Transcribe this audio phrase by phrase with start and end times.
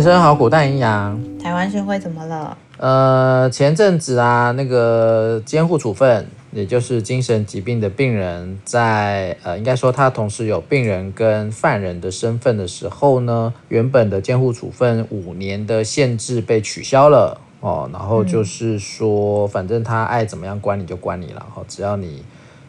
[0.00, 1.20] 人生好苦，但营养。
[1.38, 2.56] 台湾社会怎么了？
[2.78, 22.24] 呃，前阵子啊，那个监护处分，也就是精神疾病的病人在，在呃，应该说他同时有病人跟犯人的身份的时候呢，原本的监护处分五年的限制被取消了哦，然后就是说，反正他爱怎么样关你就关你了，哦，只要你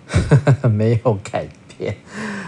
[0.05, 1.95] 呵 呵没有改变，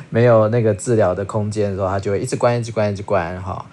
[0.09, 3.65] 没有那个治疗的空间的时候，他就会一直关，一直关，一直关，哈。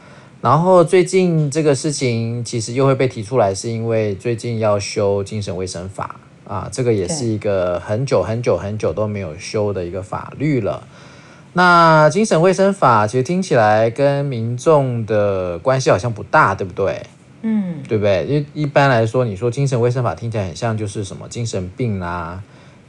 [0.42, 6.16] 然后最近这个事情其实又会被提出来，是因为最近要修精神卫生法
[6.48, 10.82] 啊，这个也是一个很久很久很久都没有修的一个法律了。
[11.52, 17.02] 那精神卫生法其实听起来跟民众的关系好像不大，对不对？
[17.42, 18.24] 嗯，对不对？
[18.26, 22.42] 因为一般来说，你说精神卫生法听起来很像就是什么精神病啊，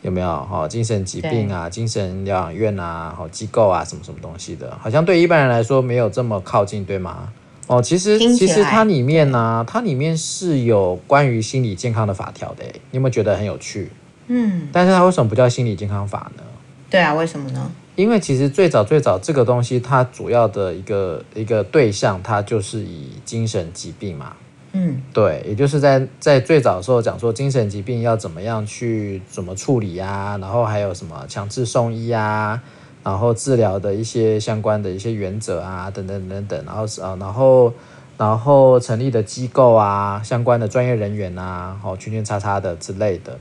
[0.04, 0.28] 有没有？
[0.28, 7.28] 哈，精神疾病啊，精神疗养院啊，好机构啊，什么什么东西的，好像对一般人来说没有这么靠近，对吗？
[7.72, 13.89] 哦，其实其实它里面呢、啊，它里面是有关于心理健康的法条的，你有没有觉得很有趣？
[14.28, 16.44] 嗯，但是它为什么不叫心理健康法呢？
[16.89, 17.72] 对啊，为什么呢？
[17.95, 24.33] 因为其实最早最早这个东西，它主要的一个一个对象，它就是以精神疾病嘛。
[24.73, 32.61] 嗯，对，也就是在在最早的时候讲说精神疾病要怎么样去怎么处理啊，然后还有什么强制送医啊。
[33.03, 37.73] 然后治疗的一些相关的一些原则啊，等等等等，然后是啊，然后
[38.17, 43.38] 然后成立的机构啊，相关的专业人员啊，好圈圈叉叉的之类的。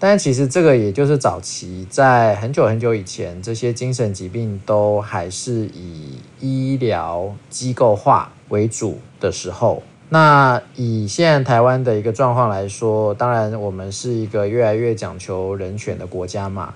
[0.00, 9.82] 但其实这个也就是早期在很久很久以前，这些精神疾病都还是以医疗机构化为主的时候。
[10.10, 16.72] 那以现在台湾的一个状况来说，当然我们是一个越来越讲求人权的国家嘛。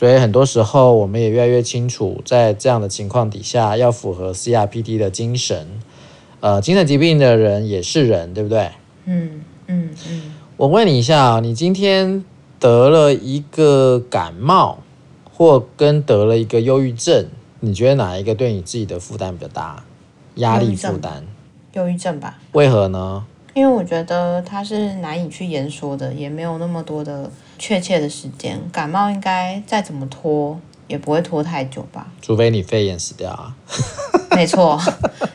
[0.00, 5.68] 所以很多时候，我们也越来越清楚，在这样的情况底下，要符合 CRPD 的精神，
[6.40, 8.70] 呃，精神疾病的人也是人，对不对？
[9.04, 10.22] 嗯嗯嗯。
[10.56, 12.24] 我问你一下啊，你今天
[12.58, 14.78] 得了一个感冒，
[15.30, 17.26] 或跟得了一个忧郁症，
[17.60, 19.84] 你觉得哪一个对你自己的负担比较大？
[20.36, 21.24] 压力负担？
[21.74, 22.38] 忧郁症吧。
[22.52, 23.26] 为何呢？
[23.54, 28.60] 因为我觉得它是难以去言说的，也没有那么多的确切的时间。
[28.72, 32.06] 感冒应该再怎么拖也不会拖太久吧？
[32.22, 33.54] 除非你肺炎死掉啊。
[34.36, 34.80] 没错，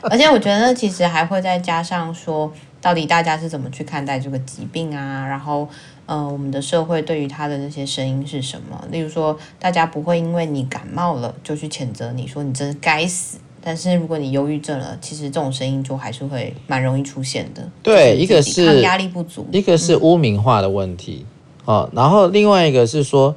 [0.04, 2.50] 而且我觉得其实还会再加上说，
[2.80, 5.26] 到底大家是怎么去看待这个疾病啊？
[5.26, 5.68] 然后，
[6.06, 8.82] 呃，我们的社会对于他的那些声音是什么？
[8.90, 13.36] 例如说，大家不会因为你感冒了就去谴责你说你真是该死。
[13.68, 17.68] 但是如果你忧郁症了，其实这种声音就还是会蛮容易出现的。
[17.82, 21.26] 对，一个是压力不足，一个是污名化的问题，
[21.66, 23.34] 嗯哦，然后另外一个是说，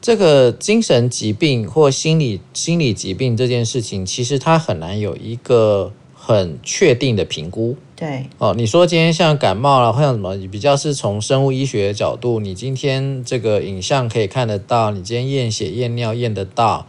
[0.00, 7.74] 这个精神疾病或心理心理疾病这件事情，其实它很难有一个很确定的评估。
[7.96, 16.86] 对，哦，你说今天像感冒了，或像什么，比较是从生物医学的角度，你今天这个影像可以看得到，你今天验血验尿验得到。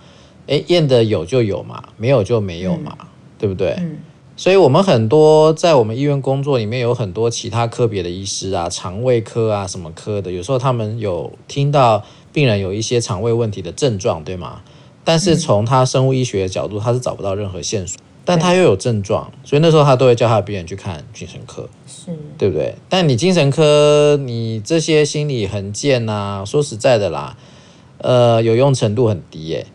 [0.47, 3.07] 哎，验的有就有嘛，没有就没有嘛，嗯、
[3.39, 3.75] 对不对？
[3.79, 3.97] 嗯，
[4.35, 14.61] 所以我们很多在我们医院工作里面有很多其他科别的医师啊，肠胃科啊什么科的，有时候他们有听到病人有一些肠胃问题的症状，对吗？
[15.03, 22.73] 但是从他生物医学的角度，他是找不到任何线索，但他又有症状，所以那时候他都会叫他的病人去看精神科，是对不对？
[22.89, 27.37] 但你精神科，你这些心理衡鉴啊，说实在的啦，
[27.99, 29.67] 呃，有用程度很低耶。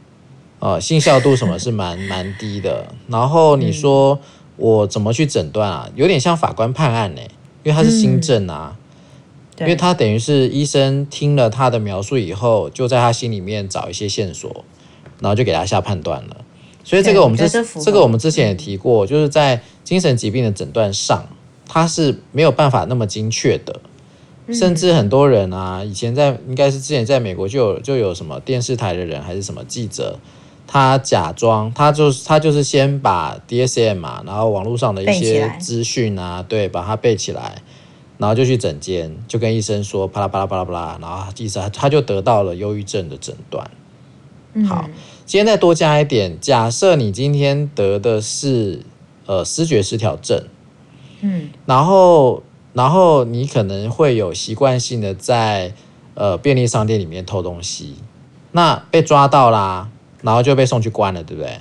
[0.60, 2.94] 呃，信效度什么是蛮 蛮低的。
[3.09, 4.21] 然后你说
[4.56, 5.91] 我怎么去诊断啊？
[5.97, 7.21] 有点像法官判案呢，
[7.65, 8.76] 因为他是新证啊，
[9.59, 14.65] 因为他等于是医生听了他的描述以后，就在他心里面找一些线索，
[15.19, 16.37] 然后就给他下判断了。
[16.84, 17.48] 所以这个我们之
[17.82, 21.25] 这个我们之前也提过，就是在精神疾病的诊断上，
[21.66, 23.81] 他是没有办法那么精确的。
[24.53, 30.18] 甚至很多人啊，以前在应该是之前在美国就有就有什么电视台的人还是什么记者。
[30.72, 37.60] 他假装，他就是他就是先把 DSM 嘛，然后网络上的一些资讯啊，对，把它背起来，
[38.18, 43.68] 然后就去诊间，就跟医生说，啪啦啪啦啪啦啪啦，然后医生他就得到了忧郁症的诊断。
[44.68, 44.88] 好，
[45.26, 48.84] 今天再多加一点，假设你今天得的是
[49.26, 50.44] 呃失觉失调症，
[51.20, 52.44] 嗯，然后
[52.74, 55.74] 然后你可能会有习惯性的在
[56.14, 57.96] 呃便利商店里面偷东西，
[58.52, 59.88] 那被抓到啦。
[60.22, 61.52] 然后就被送去关了，对不对？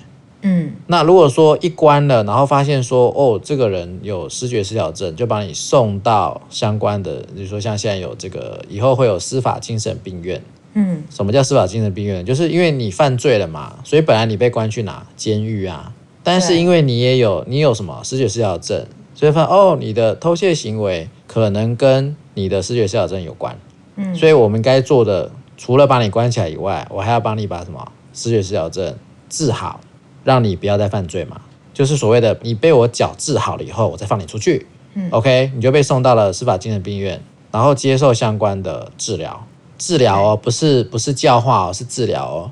[0.41, 0.73] 嗯。
[0.87, 10.41] 那如果说一关了，然后发现说，哦，这个人有失觉失调症，就把你送到相关的，比如说像现在有这个，以后会有司法精神病院。
[10.73, 11.03] 嗯。
[11.09, 12.25] 什么叫司法精神病院？
[12.25, 15.05] 就是因为你犯罪了嘛，所以本来你被关去哪？
[15.15, 15.93] 监狱啊。
[16.21, 18.85] 但是因为你也有你有什么失觉失调症，
[19.15, 23.57] 所以发现哦，你的偷窃行为可能跟你的失觉失调症有关。
[23.95, 28.95] 嗯，所以我们该做的，除了把你关起来以外，我还要帮你把什么思觉失调症
[29.29, 29.79] 治好，
[30.23, 31.41] 让你不要再犯罪嘛。
[31.73, 34.67] 就是所谓的，你被我矫治好了以后，我再放你出去。
[34.93, 37.21] 嗯，OK，你就被送到了司法精神病院，
[37.51, 39.45] 然后接受相关的治疗。
[39.77, 42.51] 治疗哦，不是不是教化哦，是治疗哦。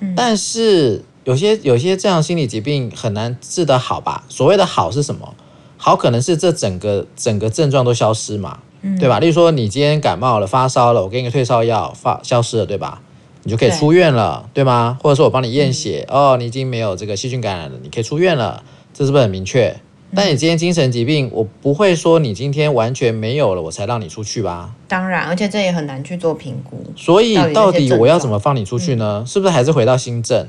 [0.00, 4.24] 嗯，但是有些有些这样心理疾病很难治得好吧？
[4.28, 5.34] 所谓的好是什么？
[5.78, 8.58] 好可能是这整个整个症状都消失嘛。
[9.00, 9.18] 对吧？
[9.18, 13.02] 例如说，你今天感冒了、发烧了，我给你个退烧药，发消失了，对吧？
[13.46, 14.98] 你就可以出院了，对，对吗？
[15.00, 19.76] 或者说我帮你验血，嗯，哦，你已经没有这个细菌感染了，你可以出院了，这是不是很明确？
[20.16, 24.74] 但你今天精神疾病，我不会说你今天完全没有了，我才让你出去吧？
[24.88, 26.84] 当然，而且这也很难去做评估。
[26.96, 29.22] 所以，到底我要怎么放你出去呢？
[29.24, 30.48] 嗯，是不是还是回到新政，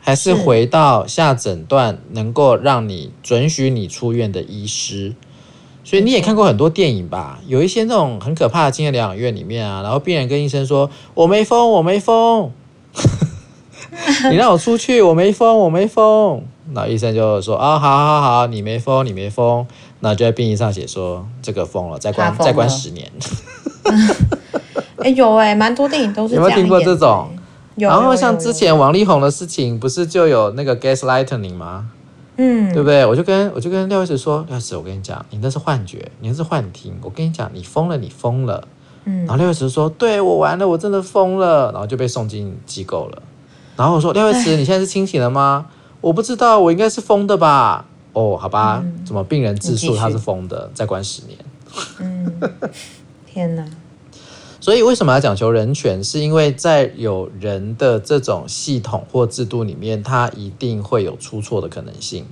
[0.00, 5.14] 还是回到下诊断能够让你准许你出院的医师？
[5.84, 7.38] 所以你也看过很多电影吧？
[7.46, 12.50] 有一些那种很可怕的精神疗养院里面啊，然后病人跟医生说：“我没疯，我没疯，
[14.30, 16.42] 你让我出去，我没疯，我没疯。”
[16.72, 19.66] 那医生就说：“啊、哦，好好好，你没疯，你没疯。”
[20.00, 23.10] 那就在病历上写说：“这个疯了，再关再关十年。
[24.98, 26.34] ”哎、欸，有哎、欸，蛮多电影都是。
[26.34, 27.28] 有没有听过这种？
[27.76, 31.86] 然后像之前王力宏的事情，不是就有那个 gaslighting 吗？
[32.36, 33.06] 嗯，对不对？
[33.06, 36.94] 我就跟我就跟廖医师说，廖医师，我跟你讲，你那是幻觉，你那是幻听。
[37.02, 38.66] 我跟你讲，你疯了，你疯了。
[39.04, 43.22] 嗯，然后廖医师说，对，我完了，我真的疯了，然后就被送进机构了。
[43.76, 45.66] 然后我说，廖医师，你现在是清醒了吗？
[46.00, 47.86] 我不知道，我应该是疯的吧？
[48.12, 51.38] 哦，好吧，嗯、怎么病人自述他是疯的，再关十年。
[51.98, 52.40] 嗯，
[53.26, 53.64] 天哪！
[54.64, 56.02] 所以为什么要讲求人权？
[56.02, 62.24] 是因为在有人的这种系统或制度里面，它一定会有出错的可能性。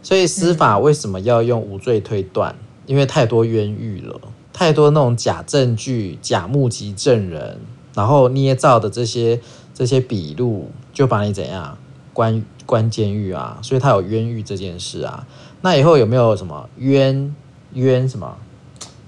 [0.00, 2.54] 所以司法为什么要用无罪推断？
[2.86, 4.20] 因为太多冤狱了，
[4.52, 7.58] 太多那种假证据、假目击证人，
[7.92, 9.40] 然后捏造的这些
[9.74, 11.76] 这些笔录，就把你怎样
[12.12, 13.58] 关关监狱啊？
[13.62, 15.26] 所以他有冤狱这件事啊。
[15.60, 17.34] 那以后有没有什么冤
[17.72, 18.36] 冤什么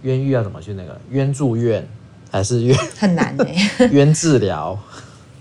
[0.02, 1.88] 冤狱要怎么去那个冤住院？
[2.32, 3.44] 还是冤很难呢？
[3.93, 4.76] 冤治疗，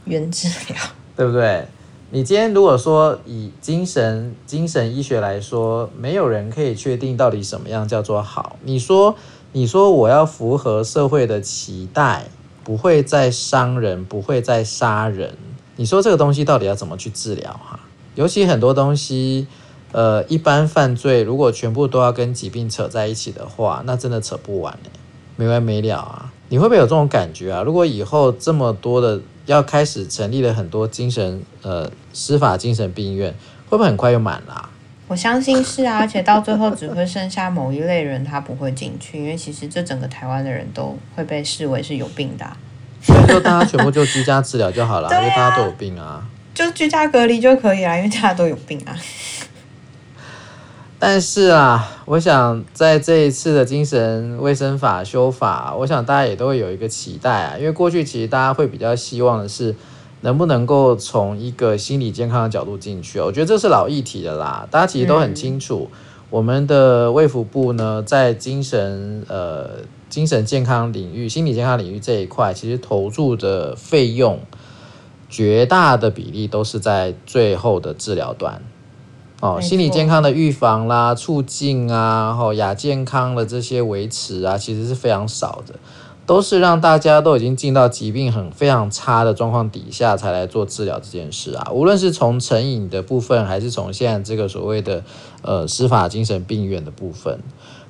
[0.06, 0.78] 冤治疗，
[1.16, 1.66] 对不对？
[2.12, 8.58] 你今天如果说以精神精神医学来说，没有人可以确定到底什么样叫做好。
[8.64, 9.16] 你说，
[9.54, 12.26] 你说我要符合社会的期待，
[12.66, 15.38] 不会再伤人，不会再杀人。
[15.78, 17.54] 你说这个东西到底要怎么去治疗？
[17.54, 17.80] 哈，
[18.16, 19.48] 尤其很多东西，
[19.94, 24.78] 呃，一般犯罪如果全部都要跟疾病扯在一起的话，那真的扯不完，
[25.38, 26.31] 没完没了啊。
[26.51, 27.63] 你会不会有这种感觉啊？
[27.63, 33.33] 如果以后这么多的要开始成立了很多精神呃司法精神病院，
[33.69, 34.69] 会不会很快又满了？
[35.07, 42.57] 我相信是啊，而且到最后只会剩下某一类人他不会进去，因为其实这整个台湾的人都会被视为是有病的啊。
[43.01, 46.21] 所以说大家全部就居家治疗就好了，因为大家都有病啊，
[46.54, 48.92] 就居家隔离就可以了，因为大家都有病啊。
[51.03, 59.75] 但是啊，我想在这一次的精神卫生法修法，我想大家也都会有一个期待啊，因为过去其实大家会比较希望的是，
[60.21, 63.19] 能不能够从一个心理健康的角度进去。
[63.19, 65.90] 我觉得这是老议题的啦，大家其实都很清楚，
[66.30, 74.40] 我们的卫福部呢，在精神呃精神健康领域、心理健康领域这一块，其实投注的费用
[75.28, 78.61] 绝大的比例都是在最后的治疗端。
[79.42, 85.74] 哦，心理健康的预防啦、促进啊，然后亚健康的这些维持啊，其实是非常少的，
[86.28, 91.71] 都是让大家都已经进到疾病很非常差的状况底下才来做治疗这件事啊。
[91.71, 95.04] 无论是从成瘾的部分，还是从现在这个所谓的
[95.42, 97.40] 呃司法精神病院的部分，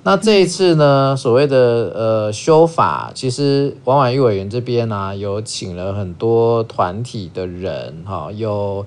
[0.04, 1.58] 那这一次呢，所谓的
[1.94, 8.86] 呃修法，其实王婉諭委员这边呢、啊，有请了很多团体的人，哈、哦，有。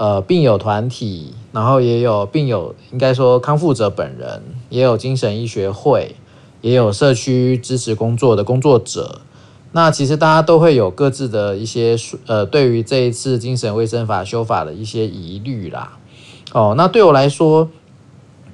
[0.00, 6.14] 呃，病友团体，然后也有病友，应该说康复者本人，也有精神医学会，
[6.60, 9.22] 也有社区支持工作的工作者。
[9.72, 11.96] 那其实大家都会有各自的一些
[12.28, 15.98] 呃，对于这一次精神卫生法修法的一些疑虑啦。
[16.52, 17.68] 哦，那对我来说，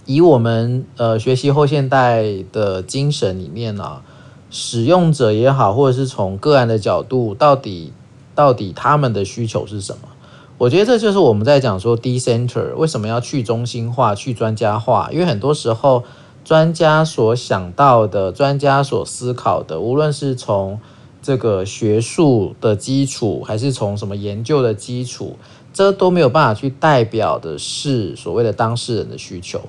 [0.06, 4.02] 以我们呃学习后现代的精神里面呢、啊，
[4.50, 7.92] 使用者也好，或者是从个案的角度，到底
[8.34, 10.08] 到底他们的需求是什么？
[10.56, 15.10] 我觉得这就是我们在讲说 decenter 为什么要去中心化、去专家化？
[15.12, 16.04] 因为很多时候，
[16.44, 20.78] 专家所想到的、专家所思考的，无论是从
[21.20, 25.36] 这个学术的基础，还是从什么研究的基础，
[25.72, 29.60] 这都没有办法去代表的是所谓的当事人的需求。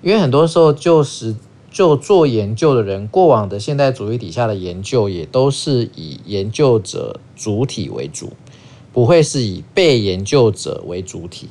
[0.00, 1.34] 因为很多时候就是
[1.70, 8.34] 就做研究的人，过往的现代主义底下的研究也都是以研究者主体为主，
[8.94, 11.50] 不会是以被研究者为主体。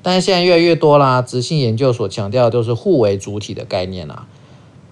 [0.00, 4.26] 但是现在越来越多啦，质性研究所强调的都是互为主体的概念啦。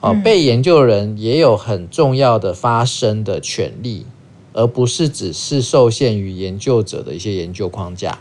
[0.00, 4.04] 哦，被研究人也有很重要的发声的权利，
[4.52, 8.18] 而不是只是受限于研究者的一些研究框架。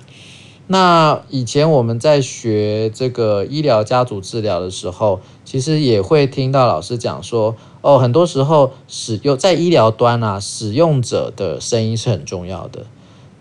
[0.67, 12.85] 那以前我们在学这个医疗家族治疗的时候，其实也会听到老师讲说，哦，很多时候使用在医疗端啊，使用者的声音是很重要的，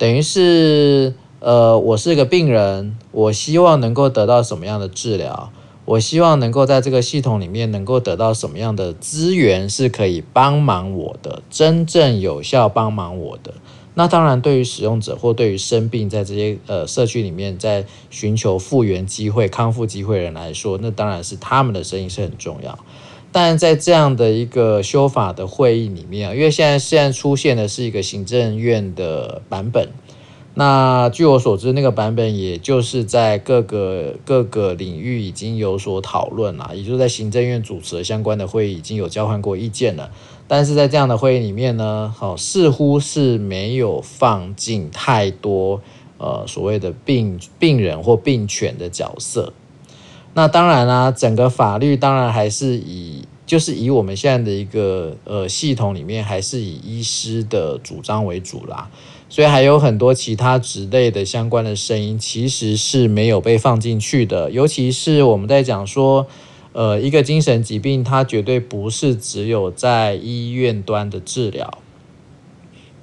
[0.05, 1.15] 等于是。
[1.41, 5.51] 呃，我是个病人，我希望能够得到什么样的治疗？
[5.85, 13.53] 我希望能够在这个系统里面能够得到什么样的资源是可以帮忙我的，真正有效帮忙我的。
[13.93, 22.79] 那当然，对于使用者或对于生病在这些呃社区里面在寻求复原机会、康复机会的人来说，那当然是他们的声音是很重要。
[23.37, 29.89] 但在这样的一个修法的会议里面，因为现在现在出现的是一个行政院的版本。
[30.55, 40.13] 那据我所知，那个版本也就是在各个各个领域已经有所讨论了，也就是在行政院主持的相关的会议已经有交换过意见了。
[40.47, 45.81] 但是在这样的会议里面呢，好，似乎是没有放进太多
[46.19, 49.53] 呃所谓的病病人或病犬的角色。
[50.35, 58.91] 那当然啦，整个法律当然还是以就是以我们现在的一个呃系统里面，还是以医师的主张为主啦。
[59.29, 64.51] 所以还有很多其他职类的相关的声音，其实是没有被放进去的。
[64.51, 66.27] 尤其是我们在讲说，
[66.73, 71.79] 呃，一个精神疾病，它绝对不是只有在医院端的治疗，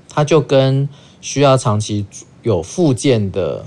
[0.07, 0.87] 它就跟
[1.19, 2.05] 需要长期
[2.43, 3.65] 有复健的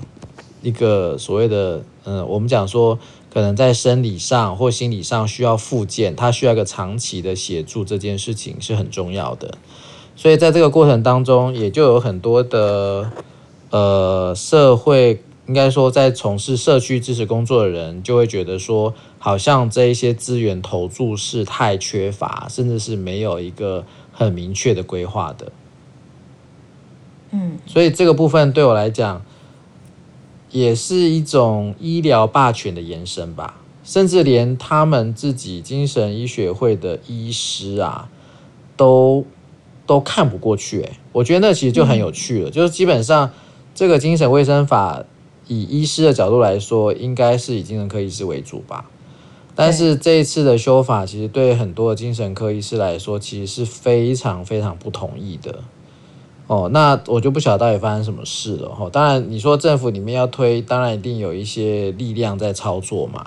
[0.63, 2.99] 一个所谓的，嗯、我们讲说，
[3.35, 9.59] 可能在生理上或心理上需要复健，他需要一个长期的协助，这件事情是很重要的。
[10.15, 13.11] 所以在这个过程当中，也就有很多的
[13.71, 25.51] 呃社会，应该说在从事社区支持工作的人，就会觉得说，好像这一些资源投注是太缺乏，甚至是没有一个很明确的规划的。
[27.33, 29.25] 嗯，所以这个部分对我来讲，
[30.55, 38.09] 也是一种医疗霸权的延伸吧，甚至连他们自己精神医学会的医师啊，
[38.75, 39.27] 都。
[39.87, 42.51] 都看不过去，诶，我觉得那其实就很有趣了。
[42.51, 43.31] 就是基本上，
[43.75, 45.05] 这个精神卫生法
[45.47, 48.87] 以医师的角度来说，应该是以精神科医师为主吧。
[49.55, 55.63] 但是这一次的修法，其实对很多的精神科医师来说，其实是非常非常不同意的。
[56.47, 58.71] 哦，那我就不晓得到底发生什么事了。
[58.79, 63.27] 哦，当然你说政府里面要推，当然一定有一些力量在操作嘛。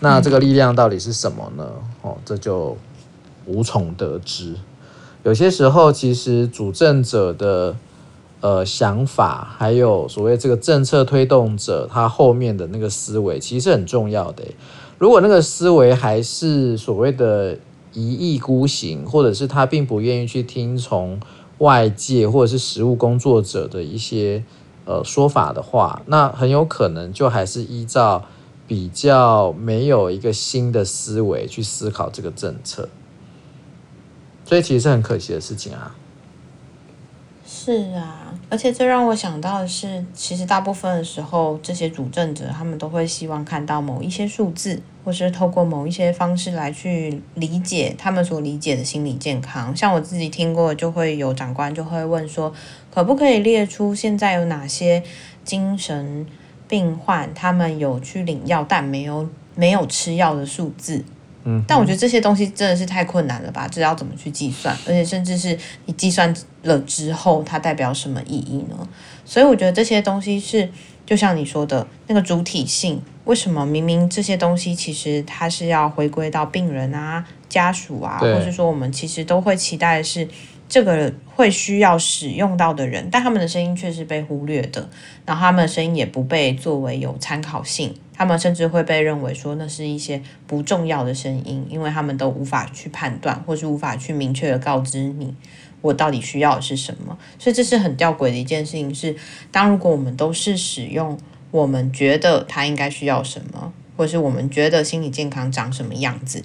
[0.00, 1.68] 那这个力量到底是什么呢？
[2.02, 2.76] 哦，这就
[3.46, 4.56] 无从得知。
[5.22, 7.76] 有些时候，其实主政者的
[8.40, 14.42] 呃想法，还有所谓这个政策推动者他后面的那个思维，其实很重要的。
[14.98, 17.56] 如果那个思维还是所谓的
[17.92, 21.20] 一意孤行，或者是他并不愿意去听从
[21.60, 24.44] 外界或者是实务工作者的一些
[24.84, 28.24] 呃说法的话，那很有可能就还是依照
[28.66, 32.88] 比较没有一个新的思维去思考这个政策。
[34.44, 35.94] 所以其实是很可惜的事情啊。
[37.46, 49.74] 是啊，而且最让我想到的是，其实大部分的时候，这些主政者他们都会希望看到某一些数字，或是透过某一些方式来去理解他们所理解的心理健康。
[49.76, 52.52] 像我自己听过，就会有长官就会问说，
[52.92, 55.00] 可不可以列出现在有哪些
[55.44, 56.26] 精神
[56.68, 61.04] 病患他们有去领药，但没有没有吃药的数字？
[61.44, 63.66] 嗯，但我觉得这些东西真的是太困难了吧？
[63.68, 64.76] 这要怎么去计算？
[64.86, 68.76] 而且甚至是你计算了之后，它代表什么意义呢？
[69.24, 70.68] 所以我觉得这些东西是，
[71.06, 80.28] 就像你说的那个主体性，为什么明明这些东西其实它是要回归到病人啊、家属啊，或是说我们其实都会期待的是
[80.68, 84.90] 这个会需要使用到的人，但他们的声音却是被忽略的，
[85.24, 87.94] 然后他们的声音也不被作为有参考性。
[88.12, 95.34] 他们甚至会被认为说那是一些不重要的声音，因为他们都无法去判断，或是无法去明确的告知你
[95.80, 97.16] 我到底需要的是什么。
[97.38, 99.16] 所以这是很吊诡的一件事情是，
[99.50, 101.18] 当如果我们都是使用
[101.50, 106.44] 我们觉得他应该需要什么，或是我们觉得心理健康长什么样子，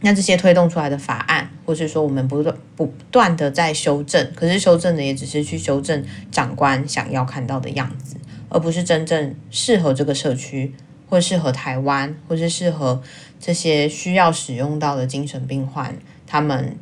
[0.00, 8.16] 那这些推动出来的法案，或是说我们不断不断的在修正，可是修正的也只是去修正长官想要看到的样子。
[8.50, 10.72] 而不是真正适合这个社区
[11.06, 13.02] 或适合台湾，或是适合
[13.38, 15.94] 这些需要使用到的精神病患
[16.26, 16.78] 他们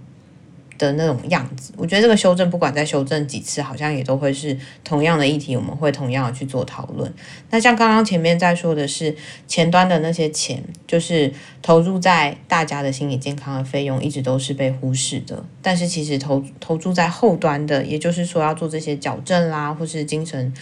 [0.78, 7.12] 的那种样子，我觉得这个修正不管再修正几次，好像也都会是同样的议题，我们会同样的去做讨论。
[7.50, 9.14] 那像刚刚前面在说的是
[9.46, 15.44] 前端的那些钱，就是投入在大家的心理健康的费用，一直都是被忽视的。
[15.62, 20.52] 但是其实投投注在后端的，也就是说要做这些矫正啦，或是精神。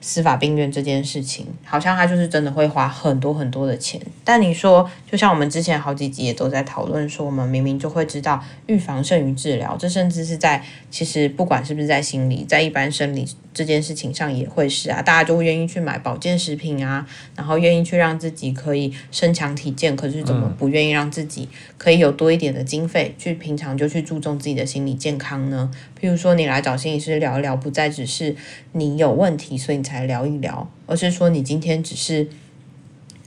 [0.00, 4.00] 司法病院这件事情，好像他就是真的会花很多很多的钱。
[4.24, 21.48] 但你说，就像我们之前好几集也都在讨论说，我们明明就会知道预防胜于治疗，这甚至是在其实不管是不是在心理，在一般生理这件事情上也会是啊，大家就会愿意去买保健食品啊，然后愿意去让自己可以身强体健，可是怎么不愿意让自己
[21.78, 25.70] 可以有多一点的经费去平常就去注重自己的心理健康呢？
[26.00, 28.36] 譬如说，你来找心理师聊一聊，不再只是
[28.72, 32.28] 你有问题，所以你才聊一聊，而是说你今天只是，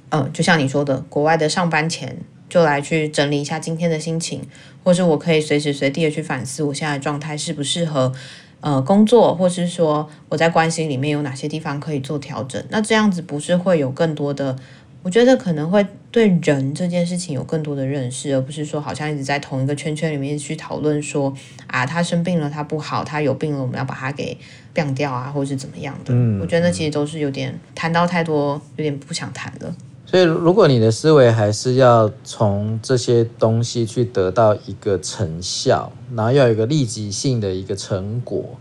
[0.09, 2.17] 嗯、就像你说的，国外的上班前
[2.49, 4.41] 就来去整理一下今天的心情，
[4.83, 8.11] 或是我可以随时随地的去反思我现在的状态适不适合，
[8.59, 12.61] 呃，工作，或是说我在关系里面有哪些地方可以做调整。
[12.69, 14.57] 那这样子不是会有更多的？
[15.01, 21.33] 我觉得可能会对人这件事情有更多的认识，而不是说好像一直在同一个圈圈里面去讨论说
[21.67, 24.37] 啊，他生病了，他不好，他有病了，我们要把他给
[24.73, 26.13] 病掉啊，或者是怎么样的。
[26.13, 29.73] 嗯，我觉得那其实都是有点谈到太多，有点不想谈了。
[30.05, 38.57] 所以，如果你的思维还是要从这些东西去得到一个成效，然后要有一个立即性的一个成果。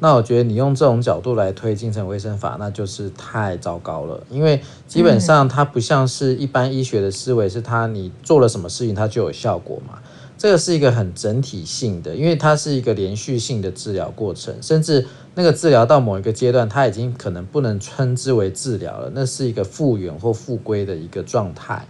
[0.00, 4.22] 那我觉得你用这种角度来推精神卫生法，那就是太糟糕了。
[4.30, 9.98] 因为基本上它不像是一般医学的思维，是它你做了什么事情它就有效果嘛。
[10.36, 21.84] 这个是一个很整体性的，因为它是一个连续性的治疗过程，甚至那个治疗到某一个阶段，它已经可能不能称之为治疗了，那是一个复原或复归的一个状态。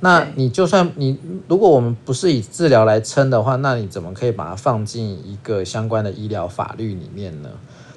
[0.00, 7.48] 那你就算你，如果我们不是以治疗来称的话，那你怎么可以把它放进一个相关的医疗法律里面呢？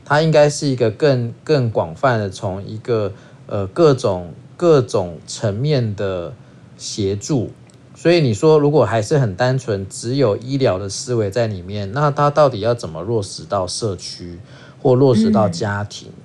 [0.04, 3.14] 它应该是一个更更广泛的，从一个
[3.46, 6.34] 呃各种各种层面的
[6.76, 7.52] 协助。
[7.94, 14.40] 所以你说，如果还是很单纯，只有医疗的思维在里面，那它到底要怎么落实到社区
[14.82, 16.10] 或落实到家庭？
[16.10, 16.24] 嗯、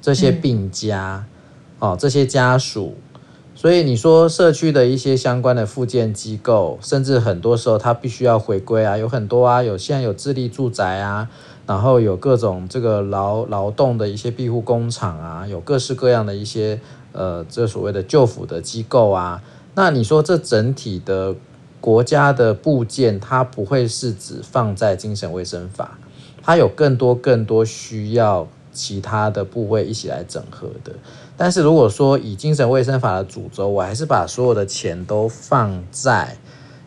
[0.00, 1.26] 这些病家、
[1.80, 2.96] 嗯、哦，这些家属。
[3.60, 11.28] 所以你说社区的一些相关的附件机构，甚至很多时候它必须要回归啊，有很多啊，有现在有自立住宅啊，
[11.66, 19.42] 然后有各种这个劳劳动的一些庇护工厂啊，有各式各样的一些呃这所谓的救辅的机构啊。
[19.74, 21.34] 那你说这整体的
[21.80, 25.98] 国家的部件，它不会是只放在精神卫生法，
[26.44, 28.46] 它有更多更多需要
[28.78, 30.92] 其他的部位一起来整合的。
[31.36, 36.36] 但是如果说以精神卫生法的主轴，我还是把所有的钱都放在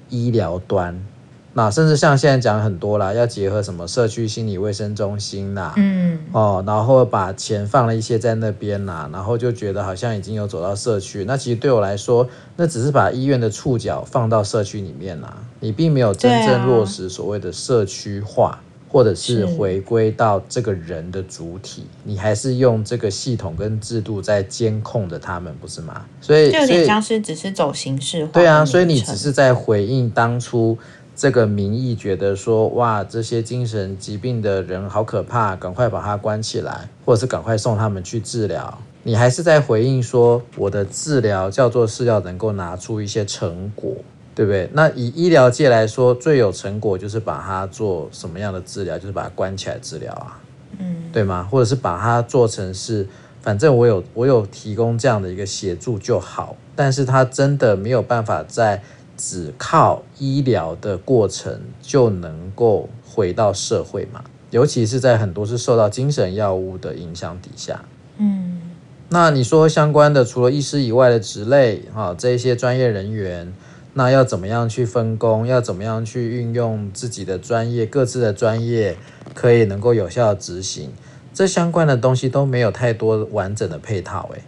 [0.10, 1.06] 医疗端，
[1.54, 18.60] 那甚至像现在讲很多啦，要结合什么社区心理卫生中心啦，嗯，哦，然后把钱放了一些在那边啦，然后就觉得好像已经有走到社区，那其实对我来说，那只是把医院的触角放到社区里面啦，你并没有真正落实所谓的社区化。
[18.92, 26.06] 或者是回归到这个人的主体，你还是用这个系统跟制度在监控着他们，不是吗？
[26.20, 28.32] 所以，就你当时只是走形式化。
[28.34, 30.78] 对啊，所以你只是在回应当初
[31.16, 38.78] 这个民意，觉得说哇，这些精神疾病的人好可怕，赶快把他关起来，或者是赶快送他们去治疗。
[39.04, 43.96] 你还是在回应说，我的治疗叫做是要能够拿出一些成果。
[44.34, 44.70] 对不对？
[44.74, 48.98] 那以医疗界来说，最有成果就是把它做什么样的治疗？
[48.98, 50.39] 就是把它关起来治疗啊，
[50.80, 51.46] 嗯，对吗？
[51.52, 53.06] 或者是把它做成是，
[53.41, 56.56] 反正我有我有提供这样的一个协助就好。
[56.76, 58.82] 但是它真的没有办法在
[59.17, 64.24] 只靠医疗的过程就能够回到社会嘛？
[64.50, 67.84] 尤其是在很多是受到精神药物的影响底下，
[68.17, 68.62] 嗯，
[69.10, 73.54] 那你说相关的，除了医师以外的职类，哈，这些专业人员。
[73.94, 75.46] 那要怎么样去分工？
[75.46, 78.96] 要怎么样去运用自己的专业、各自的专业，
[79.34, 80.92] 可以能够有效的执行？
[81.34, 84.44] 这相关的东西都没有太多完整的配套，诶，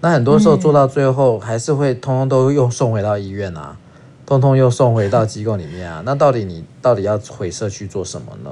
[0.00, 3.76] 那很多时候做到最后，还是会通通都又送回到医院啊，
[4.24, 6.02] 通通又送回到机构里面啊。
[6.04, 8.50] 那到底你到底要回社区做什么呢？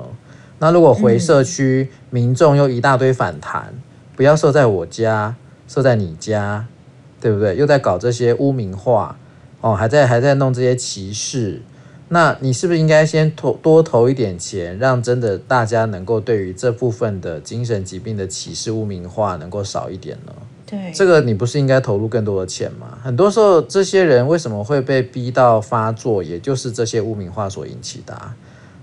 [0.58, 3.74] 那如果回社区，民众又一大堆反弹，
[4.16, 5.36] 不要设在我家，
[5.68, 6.66] 设在你家，
[7.20, 7.56] 对不对？
[7.56, 9.16] 又在搞这些污名化。
[9.62, 11.62] 哦，还在还在弄这些歧视，
[12.08, 20.32] 那你是不是应该先投多投一点钱，让真的大家能够对于这部分的精神疾病的歧视污名化能够少一点呢？
[20.66, 22.98] 对，这个你不是应该投入更多的钱吗？
[23.02, 28.34] 很多时候，这些人为什么会被逼到发作，也就是这些污名化所引起的啊。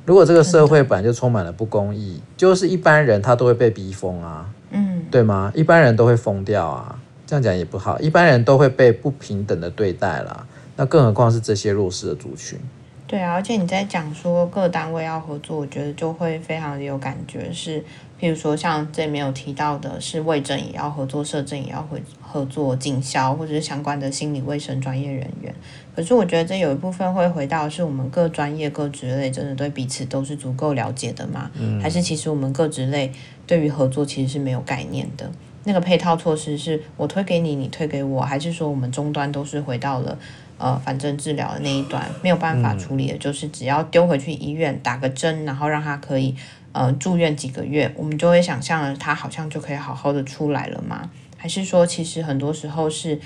[0.05, 5.51] 如果这个社会本来就充满了不公义，就是一般人他都会被逼疯啊，嗯，对吗？
[5.53, 10.47] 一般人都会疯掉啊，这样讲也不好，一般人都会被不平等的对待啦，
[10.79, 12.57] 那更何况是这些弱势的族群。
[13.05, 17.51] 对啊，而且你在讲说各单位要合作，我觉得就会非常的有感觉。
[17.51, 17.83] 是，
[18.17, 25.53] 譬如说像这里面有提到的，是卫政也要合作，社政也要合合作，警消或者是相关的心理卫生专业人员。
[25.93, 31.51] 可是我觉得这有一部分会回到是我们各专业各职类真的对彼此都是足够了解的吗？
[31.59, 33.11] 嗯，还是其实我们各职类
[33.45, 35.29] 对于合作其实是没有概念的？
[35.65, 40.17] 那个配套措施是我推给你，你推给我，还是说我们终端都是回到了？
[40.60, 46.36] 呃，反正治疗的那一段没有办法处理的，就是只要丢回去医院打个针，然后让他可以
[46.74, 51.10] 呃住院几个月，我们就会想象了他好像就可以好好的出来了吗？
[51.38, 53.17] 还是说，其实很多时候是，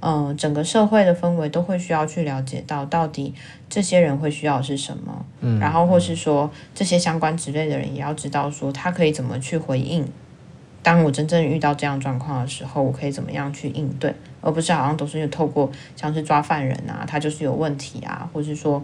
[0.00, 3.32] 呃，整个社会的氛围都会需要去了解到，到底
[3.68, 5.24] 这些人会需要的是什么？
[5.40, 10.04] 嗯，然后或是说这些相关职类的人也要知道说，他可以怎么去回应。
[10.82, 18.82] 当我真正遇到这样状况的时候，我可以怎么样去应对，而不是好像都是透过像是抓犯人啊，他就是有问题啊，或是说，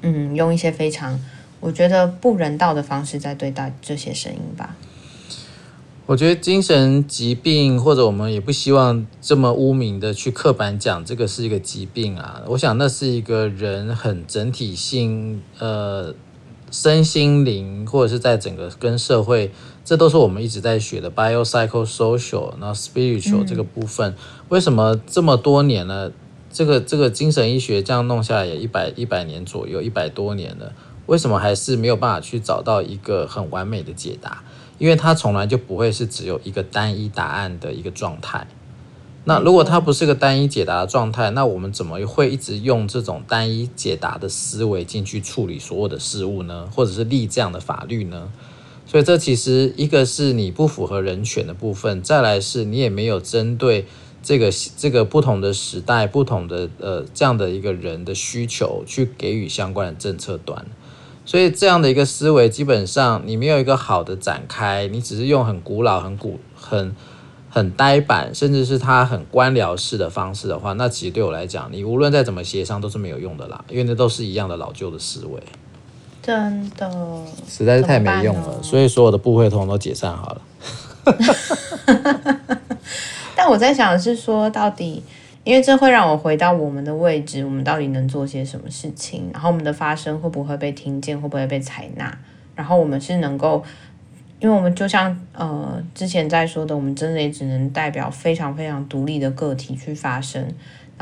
[0.00, 1.18] 嗯，用一些非常
[1.60, 4.76] 我觉得不人道的方式在对待这些声音吧。
[6.06, 12.42] 我觉得精神疾病，或者我们也不希望这么污名的去刻板讲这个是一个疾病啊。
[12.48, 16.12] 我想那是一个人很整体性，呃，
[16.72, 19.52] 身心灵，或者是在整个跟社会。
[19.84, 24.12] 这都是我们一直在学的 biopsychosocial，然后 spiritual 这个部分。
[24.12, 24.16] 嗯、
[24.48, 26.12] 为什么这么多年了，
[26.52, 30.72] 这个这个精神医学这样弄下来也一百一百年左右，一百多年了，
[31.06, 34.44] 为什么还是没有办法去找到一个很完美的解答？
[34.78, 38.46] 因为它从来就不会是只有一个单一答案的一个状态。
[39.24, 46.68] 那如果它不是个单一解答的状态，那我们怎么会一直用这种单一解答的思维进去处理所有的事物呢？
[46.74, 48.28] 或者是立这样的法律呢？
[48.86, 53.86] 所以这其实一个是你不符合人权的部分，再来是你也没有针对
[54.22, 60.66] 这个这个不同的时代、不同的呃这样的一个人的需求去给予相关的政策端。
[61.24, 66.94] 所以这样的一个思维，基本上你没有一个好的展开，你只是用很古老、很古、很
[67.48, 75.40] 很呆板，甚至是他很官僚式的方式的话，那其实对我来讲，你无论再怎么协商都是没有用的啦，因为那都是一样的老旧的思维。
[76.22, 76.88] 真的，
[77.48, 80.42] 实在是太没用了，所以所有的部会通都解散好了。
[83.34, 85.02] 但我在想的是说，到底，
[85.42, 89.28] 因为这会让我回到我们的位置，我们到底能做些什么事情？
[89.32, 91.20] 然后我们的发声会不会被听见？
[91.20, 92.16] 会不会被采纳？
[92.54, 93.64] 然后我们是能够，
[94.38, 100.46] 因为我们就像呃之前在说的，我们真的也只能代表非常非常独立的个体去发声。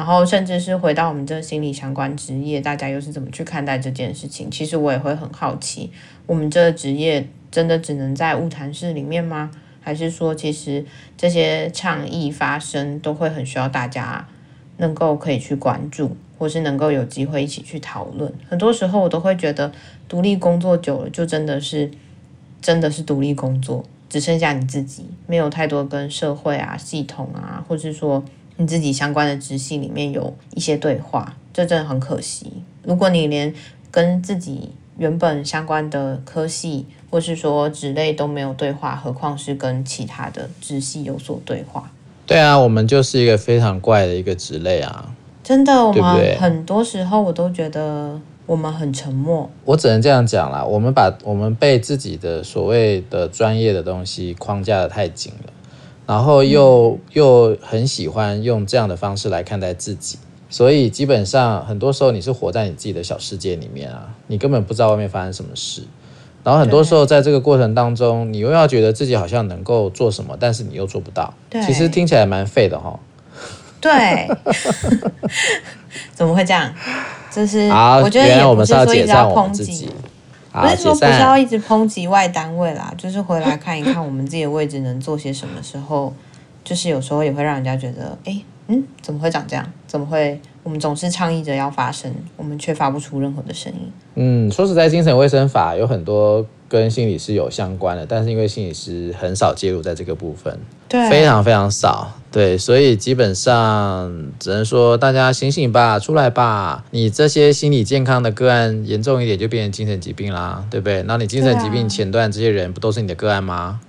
[0.00, 4.50] 然后，甚至是回到我们这心理相关职业，大家又是怎么去看待这件事情？
[4.50, 5.92] 其实我也会很好奇，
[6.24, 9.50] 我们这职业真的只能在晤谈室里面吗？
[9.82, 10.86] 还是说，其实
[11.18, 14.26] 这些倡议发生都会很需要大家
[14.78, 18.32] 能够可以去关注，或是能够有机会一起去讨论？
[18.48, 19.70] 很多时候，我都会觉得，
[20.08, 21.90] 独立工作久了，就真的是
[22.62, 28.24] 真的是独立工作，只剩下你自己，没有太多跟社会啊、系统啊，或是说。
[28.60, 32.52] 你自己相关的直系里面有一些对话，这真的很可惜。
[32.82, 33.54] 如果你连
[33.90, 34.68] 跟自己
[34.98, 41.90] 原本相关的科系或是说职类都没有对话，何况是跟其他的直系有所对话？
[42.26, 45.10] 对啊，我们就是一个非常怪的一个职类啊！
[45.42, 49.50] 真的，我们很多时候我都觉得我们很沉默。
[49.64, 55.52] 我只能这样讲啦，我们把我们被自己的所谓的专业的东西框架的太紧了。
[56.10, 60.18] 然后又又很喜欢用这样的方式来看待自己，
[60.48, 65.84] 所以基本上很多时候你是活在你自己的小世界里面啊，你根本不知道外面发生什么事。
[66.42, 71.32] 然后很多时候在这个过程当中，你又要觉得自己好像能够做什么，但是你又做不到。
[71.48, 72.98] 对，其实听起来蛮废的哈。
[73.80, 74.28] 对，
[76.12, 76.74] 怎么会这样？
[77.30, 79.88] 就是好，我觉得原来我们是要解散我们自己。
[80.52, 86.12] 不是说不是要一直抨击外单位啦，就是回来看一看我们自己的位置能做些什么时候，
[86.64, 89.64] 就是有时候也会让人家觉得，哎，嗯，怎么会长这样？
[89.86, 90.40] 怎么会？
[90.62, 93.90] 我们总是倡议着要发声，我们却发不出任何的声音。
[94.16, 100.56] 嗯，说实在，精神卫生法有很多跟心理师有相关的，但是因为心理师很少介入在这个部分，
[100.88, 102.12] 对，非常非常少。
[102.30, 106.84] 对，所以基本上只能说大家醒醒吧，出来吧！
[106.92, 111.02] 你这些心理健康的个案严重一点就变成精神疾病啦，对不对？
[111.08, 113.80] 那你精神疾病前段这些人不都是你的个案吗？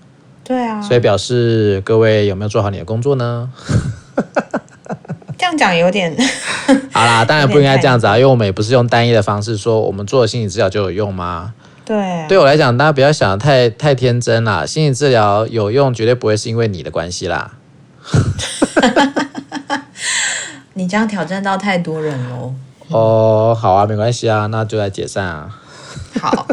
[0.44, 3.52] 对啊，所以表示各位有没有做好你的工作呢？
[5.38, 6.16] 这样讲有点
[6.92, 11.54] 好啦，当然不应该这样子啊，因为我们也不是用单一的方式说我们做的心理治疗就有用吗？
[11.92, 14.66] 对，对我来讲，大家不要想得太太天真啦。
[14.66, 17.52] 心理治疗有用，绝对不会是因为你的关系啦。
[20.76, 22.54] 你这样挑战到太多人喽。
[22.88, 25.60] 哦，好啊，没关系啊，那就来解散啊。
[26.22, 26.48] 好，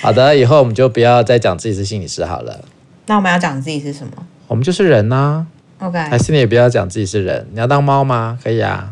[0.00, 2.60] 好的，以后我们就不要再讲自己是心理师好了。
[3.06, 4.12] 那我们要讲自己是什么？
[4.46, 5.44] 我们就是人呐。
[5.80, 8.38] OK，还是你也不要讲自己是人，你要当猫吗？
[8.44, 8.90] 可以啊。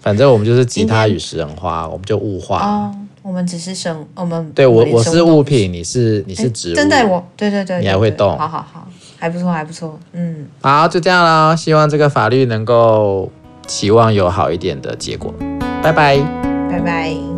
[0.00, 2.64] 反正我们就是吉他与食人花，我们就物化。
[2.64, 6.74] 哦，我们只是生，我们对我我是物品，你是你是植物。
[6.74, 8.36] 真的我，对对对，你还会动。
[8.38, 10.46] 好好好，还不错还不错，嗯。
[10.62, 11.54] 好，就这样啦。
[11.54, 13.30] 希望这个法律能够
[13.66, 15.34] 期望有好一点的结果。
[15.82, 16.18] 拜拜，
[16.70, 17.29] 拜拜。